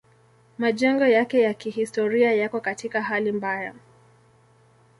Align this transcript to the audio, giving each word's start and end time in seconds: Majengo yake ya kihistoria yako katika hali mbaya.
Majengo 0.57 1.05
yake 1.07 1.41
ya 1.41 1.53
kihistoria 1.53 2.31
yako 2.33 2.59
katika 2.59 3.01
hali 3.01 3.31
mbaya. 3.31 3.73